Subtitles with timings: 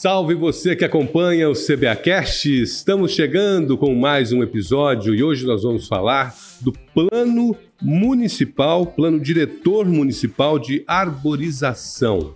[0.00, 2.62] Salve você que acompanha o CBAcast.
[2.62, 9.18] Estamos chegando com mais um episódio e hoje nós vamos falar do plano municipal, plano
[9.18, 12.32] diretor municipal de arborização.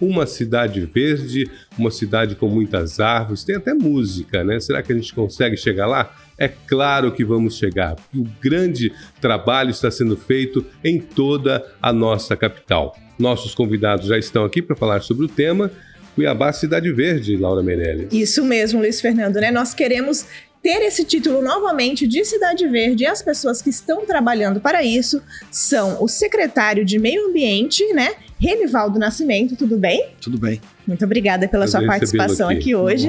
[0.00, 1.48] Uma cidade verde,
[1.78, 4.58] uma cidade com muitas árvores, tem até música, né?
[4.58, 6.12] Será que a gente consegue chegar lá?
[6.36, 11.92] É claro que vamos chegar, porque o grande trabalho está sendo feito em toda a
[11.92, 12.96] nossa capital.
[13.16, 15.70] Nossos convidados já estão aqui para falar sobre o tema.
[16.14, 18.08] Cuiabá Cidade Verde, Laura Meirelles.
[18.12, 19.50] Isso mesmo, Luiz Fernando, né?
[19.50, 20.26] Nós queremos
[20.62, 25.20] ter esse título novamente de Cidade Verde e as pessoas que estão trabalhando para isso
[25.50, 28.14] são o secretário de Meio Ambiente, né?
[28.40, 30.08] Renivaldo Nascimento, tudo bem?
[30.20, 30.60] Tudo bem.
[30.86, 33.08] Muito obrigada pela sua participação aqui, aqui hoje.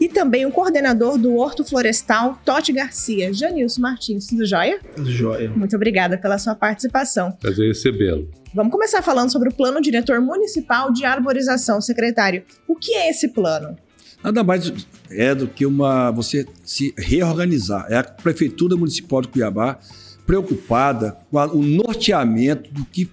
[0.00, 4.78] E também o coordenador do Horto Florestal, Totti Garcia, Janilson Martins, tudo jóia?
[4.94, 5.50] Tudo jóia.
[5.50, 7.32] Muito obrigada pela sua participação.
[7.32, 8.30] Prazer recebê-lo.
[8.54, 12.42] Vamos começar falando sobre o Plano Diretor Municipal de Arborização, secretário.
[12.66, 13.76] O que é esse plano?
[14.22, 14.72] Nada mais
[15.10, 17.86] é do que uma você se reorganizar.
[17.88, 19.78] É a Prefeitura Municipal de Cuiabá
[20.26, 23.08] preocupada com o norteamento do que,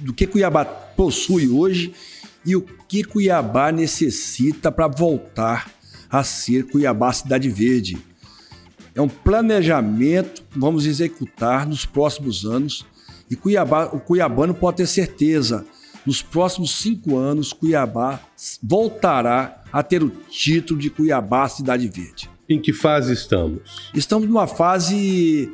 [0.00, 1.92] do que Cuiabá possui hoje
[2.44, 5.70] e o que Cuiabá necessita para voltar
[6.10, 7.98] a ser Cuiabá Cidade Verde.
[8.94, 12.84] É um planejamento que vamos executar nos próximos anos
[13.30, 15.64] e Cuiabá, o cuiabano pode ter certeza
[16.04, 18.20] nos próximos cinco anos, Cuiabá
[18.62, 22.28] voltará a ter o título de Cuiabá Cidade Verde.
[22.48, 23.90] Em que fase estamos?
[23.94, 25.50] Estamos numa fase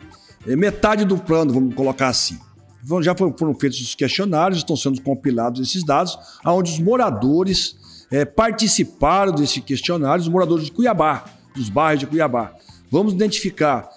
[0.46, 2.38] é, metade do plano, vamos colocar assim.
[3.02, 7.76] Já foram feitos os questionários, estão sendo compilados esses dados, onde os moradores
[8.10, 12.54] é, participaram desse questionário, os moradores de Cuiabá, dos bairros de Cuiabá.
[12.90, 13.88] Vamos identificar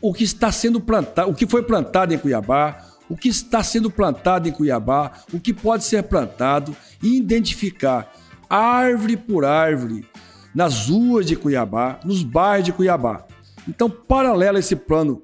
[0.00, 3.90] o que está sendo plantado, o que foi plantado em Cuiabá, o que está sendo
[3.90, 8.12] plantado em Cuiabá, o que pode ser plantado e identificar
[8.48, 10.06] árvore por árvore
[10.54, 13.24] nas ruas de Cuiabá, nos bairros de Cuiabá.
[13.68, 15.22] Então, paralelo a esse plano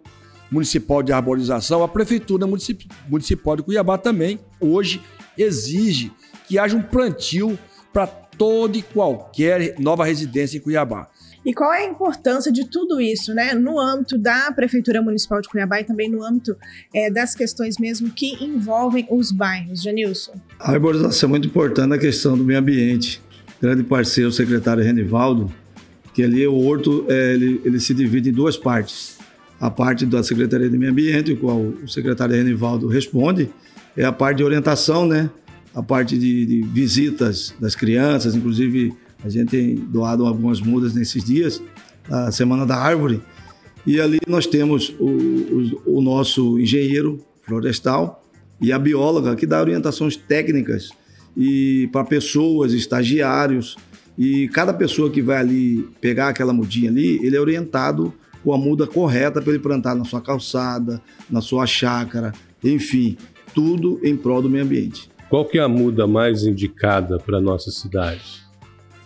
[0.51, 2.47] municipal de arborização, a Prefeitura
[3.09, 5.01] Municipal de Cuiabá também, hoje,
[5.39, 6.13] exige
[6.49, 7.59] que haja um plantio
[7.93, 11.09] para toda e qualquer nova residência em Cuiabá.
[11.45, 15.49] E qual é a importância de tudo isso, né, no âmbito da Prefeitura Municipal de
[15.49, 16.55] Cuiabá e também no âmbito
[16.95, 20.33] é, das questões mesmo que envolvem os bairros, Janilson?
[20.59, 23.23] A arborização é muito importante na questão do meio ambiente.
[23.61, 25.51] Grande parceiro, o secretário Renivaldo,
[26.13, 29.20] que ali o horto é, ele, ele se divide em duas partes.
[29.61, 33.51] A parte da Secretaria de Meio Ambiente, o qual o secretário Renivaldo responde,
[33.97, 35.31] é a parte de orientação, né?
[35.75, 41.23] A parte de, de visitas das crianças, inclusive a gente tem doado algumas mudas nesses
[41.23, 41.63] dias,
[42.11, 43.21] a Semana da Árvore,
[43.87, 48.25] e ali nós temos o, o, o nosso engenheiro florestal
[48.61, 50.91] e a bióloga que dá orientações técnicas
[51.37, 53.77] e para pessoas, estagiários,
[54.19, 58.13] e cada pessoa que vai ali pegar aquela mudinha ali, ele é orientado
[58.43, 63.17] com a muda correta para ele plantar na sua calçada, na sua chácara, enfim,
[63.55, 65.11] tudo em prol do meio ambiente.
[65.29, 68.41] Qual que é a muda mais indicada para a nossa cidade?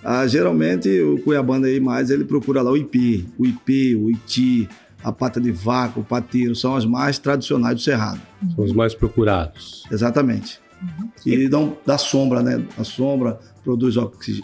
[0.03, 4.69] Ah, geralmente o cuiabano aí mais ele procura lá o ipê, o ipê, o iti,
[5.03, 8.21] a pata de vaca, o pateiro, são as mais tradicionais do cerrado.
[8.55, 9.84] São os mais procurados.
[9.91, 10.64] Exatamente.
[10.84, 11.11] Uhum.
[11.25, 12.65] E dão da sombra, né?
[12.78, 13.97] A sombra produz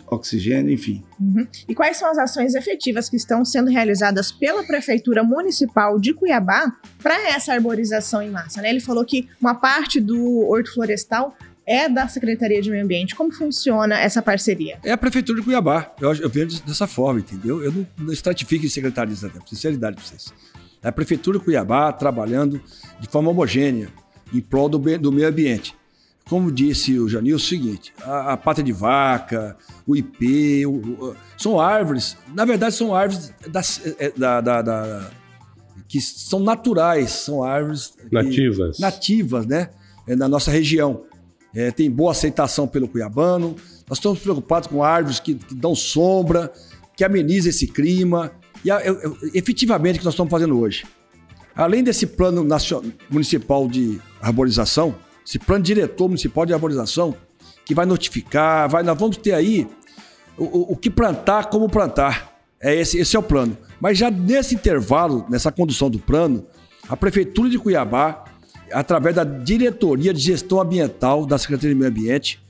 [0.07, 1.05] oxigênio, enfim.
[1.21, 1.47] Uhum.
[1.69, 6.73] E quais são as ações efetivas que estão sendo realizadas pela Prefeitura Municipal de Cuiabá
[7.03, 8.63] para essa arborização em massa?
[8.63, 8.71] Né?
[8.71, 11.37] Ele falou que uma parte do horto florestal
[11.67, 13.15] é da Secretaria de Meio Ambiente.
[13.15, 14.79] Como funciona essa parceria?
[14.83, 15.95] É a Prefeitura de Cuiabá.
[16.01, 17.63] Eu, eu vejo dessa forma, entendeu?
[17.63, 20.33] Eu não, não estratifico em secretarias, até, sinceridade para vocês.
[20.83, 22.61] É a Prefeitura de Cuiabá trabalhando
[22.99, 23.89] de forma homogênea
[24.33, 25.77] em prol do, do meio ambiente.
[26.31, 30.71] Como disse o Janil, é o seguinte: a, a pata de vaca, o ipê, o,
[30.71, 35.11] o, são árvores, na verdade, são árvores das, é, da, da, da,
[35.89, 39.71] que são naturais, são árvores nativas, que, nativas né?
[40.07, 41.03] na nossa região
[41.53, 43.57] é, tem boa aceitação pelo cuiabano.
[43.89, 46.53] Nós estamos preocupados com árvores que, que dão sombra,
[46.97, 48.31] que amenizam esse clima.
[48.65, 48.83] E a, a,
[49.35, 50.85] efetivamente o que nós estamos fazendo hoje.
[51.57, 54.95] Além desse plano nacional, municipal de arborização,
[55.31, 57.15] esse plano diretor municipal de arborização,
[57.65, 59.69] que vai notificar, vai, nós vamos ter aí
[60.37, 62.35] o, o, que plantar, como plantar.
[62.61, 63.57] É esse, esse é o plano.
[63.81, 66.45] Mas já nesse intervalo, nessa condução do plano,
[66.89, 68.25] a Prefeitura de Cuiabá
[68.73, 72.43] através da Diretoria de Gestão Ambiental da Secretaria de Meio Ambiente,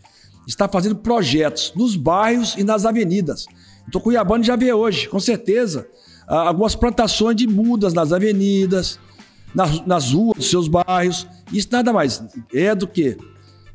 [0.47, 3.45] está fazendo projetos nos bairros e nas avenidas.
[3.87, 5.87] Então, Cuiabano já vê hoje, com certeza,
[6.27, 8.99] algumas plantações de mudas nas avenidas,
[9.55, 11.27] nas, nas ruas dos seus bairros.
[11.53, 13.17] Isso nada mais é do que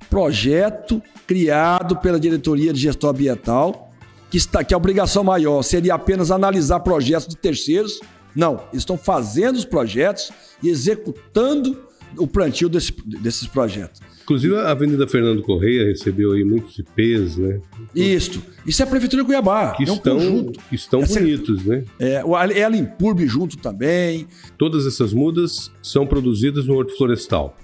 [0.09, 3.85] projeto criado pela Diretoria de Gestão Ambiental
[4.29, 7.99] que, está, que a obrigação maior seria apenas analisar projetos de terceiros.
[8.35, 10.31] Não, eles estão fazendo os projetos
[10.61, 14.01] e executando o plantio desse, desses projetos.
[14.23, 17.59] Inclusive, a Avenida Fernando Correia recebeu aí muitos IPs, né?
[17.93, 18.41] Isso.
[18.65, 19.73] Isso é a Prefeitura de Cuiabá.
[19.75, 20.59] Que é um estão, conjunto.
[20.67, 21.83] que estão Essa- bonitos, né?
[21.99, 22.23] É,
[22.55, 24.27] é a Limpurbe junto também.
[24.57, 27.55] Todas essas mudas são produzidas no Horto Florestal.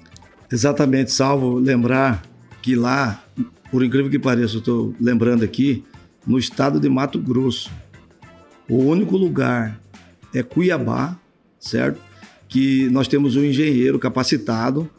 [0.51, 2.21] Exatamente, salvo lembrar
[2.61, 3.23] que lá,
[3.71, 5.83] por incrível que pareça, eu estou lembrando aqui,
[6.27, 7.71] no estado de Mato Grosso,
[8.69, 9.81] o único lugar
[10.33, 11.17] é Cuiabá,
[11.59, 11.99] certo?
[12.51, 14.89] Que nós temos um engenheiro capacitado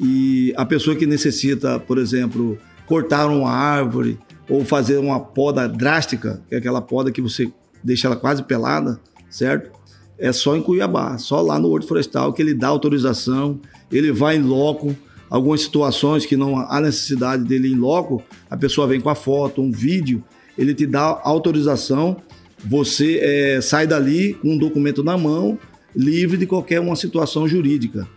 [0.00, 4.18] e a pessoa que necessita, por exemplo, cortar uma árvore
[4.48, 7.52] ou fazer uma poda drástica, que é aquela poda que você
[7.84, 8.98] deixa ela quase pelada,
[9.28, 9.70] certo?
[10.18, 13.60] É só em Cuiabá, só lá no Horto Florestal que ele dá autorização,
[13.92, 14.96] ele vai em loco.
[15.30, 19.14] Algumas situações que não há necessidade dele ir em loco, a pessoa vem com a
[19.14, 20.24] foto, um vídeo,
[20.56, 22.16] ele te dá autorização,
[22.64, 25.58] você eh, sai dali com um documento na mão,
[25.94, 28.08] livre de qualquer uma situação jurídica.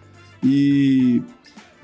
[0.43, 1.21] E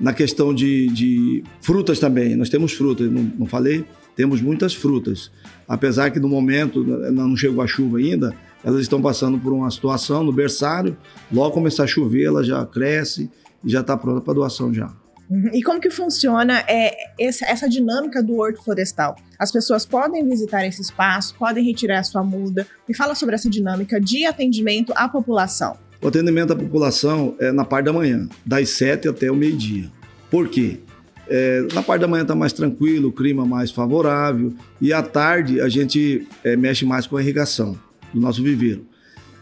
[0.00, 3.84] na questão de, de frutas também, nós temos frutas, não, não falei?
[4.14, 5.30] Temos muitas frutas.
[5.66, 10.24] Apesar que no momento não chegou a chuva ainda, elas estão passando por uma situação
[10.24, 10.96] no berçário,
[11.32, 13.30] logo começar a chover, ela já cresce
[13.64, 14.92] e já está pronta para doação já.
[15.30, 15.50] Uhum.
[15.52, 19.16] E como que funciona é, essa, essa dinâmica do horto florestal?
[19.38, 22.66] As pessoas podem visitar esse espaço, podem retirar a sua muda.
[22.88, 25.76] Me fala sobre essa dinâmica de atendimento à população.
[26.00, 29.90] O atendimento à população é na parte da manhã, das 7 até o meio-dia.
[30.30, 30.80] Por quê?
[31.28, 35.60] É, na parte da manhã está mais tranquilo, o clima mais favorável, e à tarde
[35.60, 37.78] a gente é, mexe mais com a irrigação
[38.14, 38.86] do nosso viveiro.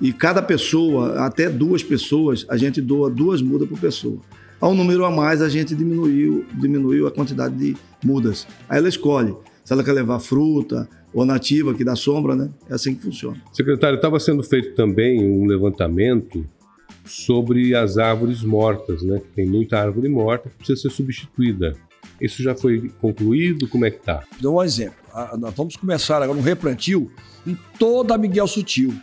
[0.00, 4.20] E cada pessoa, até duas pessoas, a gente doa duas mudas por pessoa.
[4.60, 8.46] Ao número a mais, a gente diminuiu, diminuiu a quantidade de mudas.
[8.68, 12.50] Aí ela escolhe se ela quer levar fruta ou nativa, que dá sombra, né?
[12.68, 13.36] É assim que funciona.
[13.52, 16.46] Secretário, estava sendo feito também um levantamento
[17.04, 19.20] sobre as árvores mortas, né?
[19.34, 21.72] Tem muita árvore morta que precisa ser substituída.
[22.20, 23.68] Isso já foi concluído?
[23.68, 24.22] Como é que tá?
[24.40, 24.96] Dou um exemplo.
[25.12, 27.10] Ah, Nós vamos começar agora um replantio
[27.46, 28.94] em toda a Miguel Sutil,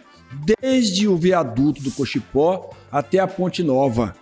[0.62, 4.16] desde o viaduto do Cochipó até a Ponte Nova.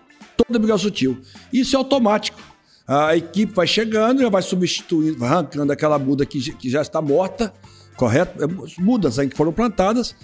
[0.46, 1.18] Toda Miguel Sutil.
[1.52, 2.40] Isso é automático.
[2.88, 7.02] A equipe vai chegando, já vai substituindo, vai arrancando aquela muda que, que já está
[7.02, 7.54] morta,
[7.96, 8.44] correto?
[8.44, 10.16] É, Mudas aí que foram plantadas,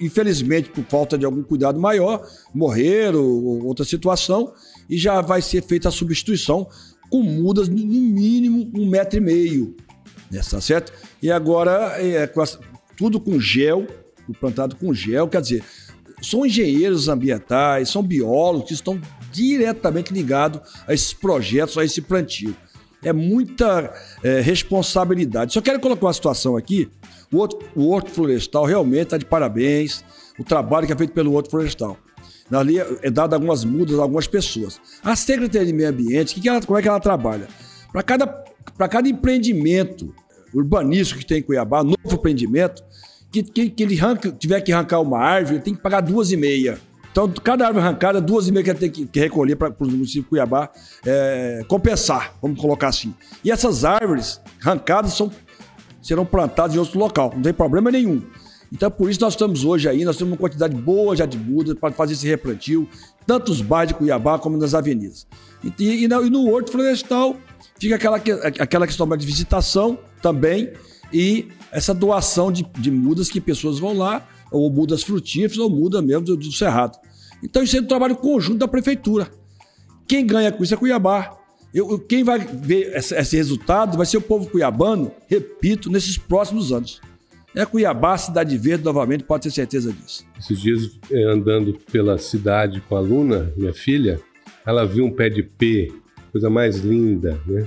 [0.00, 4.52] infelizmente por falta de algum cuidado maior, morreram ou outra situação,
[4.88, 6.66] e já vai ser feita a substituição
[7.10, 9.76] com mudas no mínimo um metro e meio.
[10.30, 10.92] Né, tá certo?
[11.22, 12.58] E agora é, com as-
[12.96, 13.86] tudo com gel,
[14.40, 15.62] plantado com gel, quer dizer,
[16.22, 18.98] são engenheiros ambientais, são biólogos que estão
[19.32, 22.54] diretamente ligados a esses projetos, a esse plantio.
[23.04, 23.92] É muita
[24.22, 25.52] é, responsabilidade.
[25.52, 26.88] Só quero colocar uma situação aqui.
[27.32, 30.04] O Horto, o Horto Florestal realmente está de parabéns.
[30.38, 31.96] O trabalho que é feito pelo Horto Florestal.
[32.50, 34.78] Ali é dado algumas mudas a algumas pessoas.
[35.02, 37.48] A Secretaria de Meio Ambiente, que que ela- como é que ela trabalha?
[37.90, 38.26] Para cada,
[38.88, 40.14] cada empreendimento
[40.54, 42.84] urbanístico que tem em Cuiabá, novo empreendimento,
[43.32, 46.30] que, que, que ele arranca- tiver que arrancar uma árvore, ele tem que pagar duas
[46.30, 46.78] e meia.
[47.12, 49.86] Então, cada árvore arrancada, duas e meia que ele tem que, que recolher para o
[49.86, 50.70] município de Cuiabá
[51.04, 53.14] é, compensar, vamos colocar assim.
[53.44, 55.30] E essas árvores arrancadas são,
[56.00, 58.22] serão plantadas em outro local, não tem problema nenhum.
[58.72, 61.74] Então, por isso nós estamos hoje aí, nós temos uma quantidade boa já de mudas
[61.78, 62.88] para fazer esse replantio,
[63.26, 65.26] tanto nos bairros de Cuiabá como nas avenidas.
[65.62, 67.36] E, e, e na- e no Horto Florestal
[67.78, 70.72] fica aquela, que- aquela questão de visitação também
[71.12, 76.00] e essa doação de, de mudas que pessoas vão lá, ou mudas frutíferas, ou muda
[76.02, 76.98] mesmo do, do Cerrado.
[77.42, 79.28] Então isso é um trabalho conjunto da prefeitura.
[80.06, 81.38] Quem ganha com isso é Cuiabá.
[81.74, 86.70] Eu- quem vai ver esse, esse resultado vai ser o povo cuiabano, repito, nesses próximos
[86.70, 87.00] anos.
[87.54, 90.24] É Cuiabá, Cidade Verde, novamente, pode ter certeza disso.
[90.38, 94.20] Esses dias, eh, andando pela cidade com a Luna, minha filha,
[94.66, 95.88] ela viu um pé de pé,
[96.30, 97.66] coisa mais linda, né?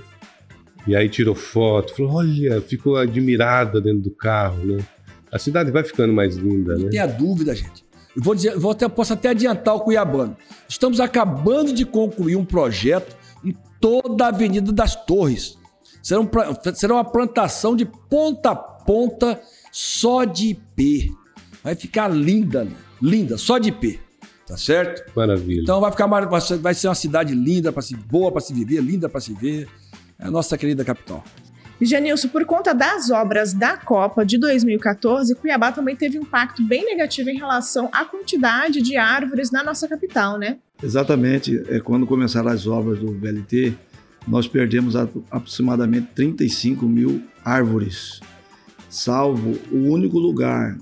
[0.87, 4.77] E aí tirou foto, falou: olha, ficou admirada dentro do carro, né?
[5.31, 6.89] A cidade vai ficando mais linda, Não né?
[6.89, 7.84] tenha dúvida, gente.
[8.17, 10.35] Vou dizer, vou até, posso até adiantar o Cuiabano.
[10.69, 15.57] Estamos acabando de concluir um projeto em toda a Avenida das Torres.
[16.01, 16.29] Será, um
[16.75, 19.41] será uma plantação de ponta a ponta
[19.71, 21.11] só de IP.
[21.63, 22.71] Vai ficar linda, né?
[23.01, 23.99] linda, só de IP.
[24.47, 25.11] Tá certo?
[25.15, 25.61] Maravilha.
[25.63, 28.41] Então vai ficar mar- vai ser- vai ser uma cidade linda para se boa para
[28.41, 29.67] se viver, linda para se ver.
[30.19, 31.23] É a nossa querida capital.
[31.81, 36.85] Janilson, por conta das obras da Copa de 2014, Cuiabá também teve um impacto bem
[36.85, 40.57] negativo em relação à quantidade de árvores na nossa capital, né?
[40.81, 43.73] Exatamente, é, quando começaram as obras do VLT,
[44.27, 48.19] nós perdemos aproximadamente 35 mil árvores.
[48.89, 50.77] salvo o único lugar,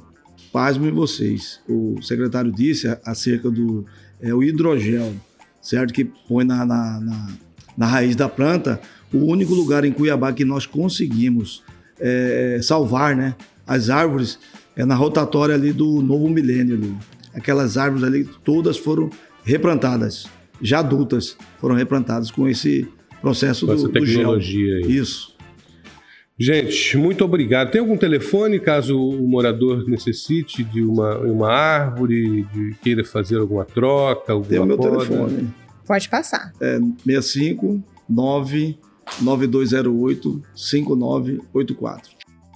[0.51, 3.85] pasmem vocês, o secretário disse acerca do
[4.21, 5.13] é, o hidrogel,
[5.61, 5.93] certo?
[5.93, 7.27] Que põe na, na, na,
[7.77, 8.79] na raiz da planta,
[9.13, 11.63] o único lugar em Cuiabá que nós conseguimos
[11.99, 14.39] é, salvar né, as árvores
[14.75, 16.75] é na rotatória ali do novo milênio.
[16.75, 16.93] Ali.
[17.33, 19.09] Aquelas árvores ali todas foram
[19.43, 20.25] replantadas,
[20.61, 22.87] já adultas, foram replantadas com esse
[23.21, 24.89] processo com do, essa tecnologia do gel.
[24.89, 24.97] Aí.
[24.97, 25.33] Isso.
[26.37, 27.71] Gente, muito obrigado.
[27.71, 33.63] Tem algum telefone caso o morador necessite de uma, uma árvore, de queira fazer alguma
[33.63, 35.05] troca, alguma Tem o meu poda?
[35.05, 35.53] telefone.
[35.85, 36.51] Pode passar.
[36.61, 38.77] É 65 9
[39.21, 42.11] 9208 5984.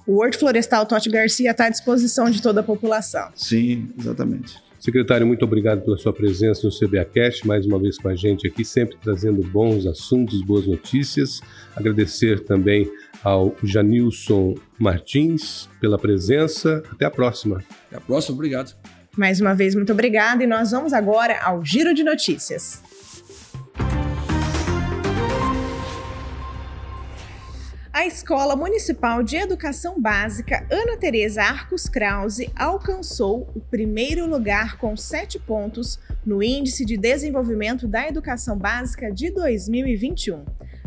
[0.06, 3.28] O Horto Florestal Totti Garcia está à disposição de toda a população.
[3.34, 4.56] Sim, exatamente.
[4.80, 8.64] Secretário, muito obrigado pela sua presença no CBAcast, mais uma vez com a gente aqui,
[8.64, 11.40] sempre trazendo bons assuntos, boas notícias.
[11.76, 12.90] Agradecer também
[13.22, 16.82] ao Janilson Martins pela presença.
[16.90, 17.62] Até a próxima.
[17.88, 18.74] Até a próxima, obrigado.
[19.16, 22.80] Mais uma vez, muito obrigada e nós vamos agora ao Giro de Notícias.
[27.98, 34.96] A Escola Municipal de Educação Básica Ana Teresa Arcos Krause alcançou o primeiro lugar com
[34.96, 40.44] sete pontos no Índice de Desenvolvimento da Educação Básica de 2021.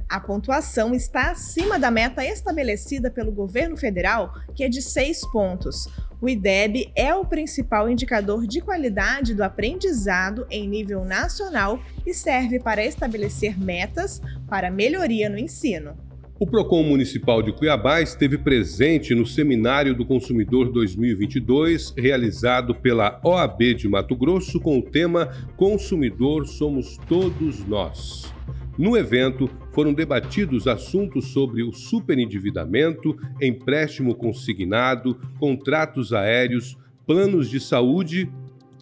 [0.08, 5.89] A pontuação está acima da meta estabelecida pelo governo federal, que é de seis pontos.
[6.22, 12.58] O IDEB é o principal indicador de qualidade do aprendizado em nível nacional e serve
[12.58, 16.10] para estabelecer metas para melhoria no ensino.
[16.41, 23.75] O Procon Municipal de Cuiabá esteve presente no Seminário do Consumidor 2022, realizado pela OAB
[23.75, 28.33] de Mato Grosso com o tema Consumidor Somos Todos Nós.
[28.75, 38.27] No evento, foram debatidos assuntos sobre o superendividamento, empréstimo consignado, contratos aéreos, planos de saúde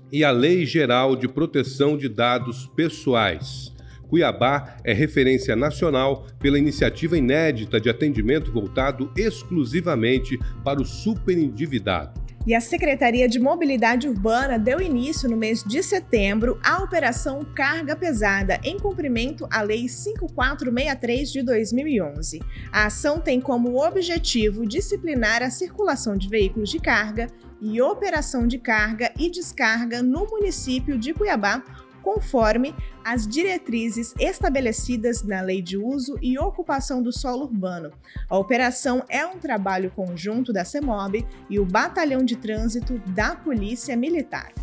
[0.10, 3.78] e a Lei Geral de Proteção de Dados Pessoais.
[4.10, 12.30] Cuiabá é referência nacional pela iniciativa inédita de atendimento voltado exclusivamente para o superendividado.
[12.48, 17.96] E a Secretaria de Mobilidade Urbana deu início no mês de setembro à Operação Carga
[17.96, 22.39] Pesada, em cumprimento à Lei 5463 de 2011.
[22.72, 27.28] A ação tem como objetivo disciplinar a circulação de veículos de carga
[27.62, 31.62] e operação de carga e descarga no município de Cuiabá
[32.01, 37.91] conforme as diretrizes estabelecidas na Lei de Uso e Ocupação do Solo Urbano.
[38.29, 43.96] A operação é um trabalho conjunto da CEMOB e o Batalhão de Trânsito da Polícia
[43.96, 44.53] Militar.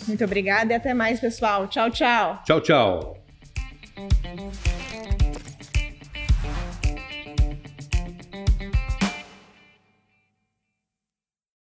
[0.07, 1.69] Muito obrigada e até mais, pessoal.
[1.69, 2.43] Tchau, tchau.
[2.45, 3.23] Tchau, tchau.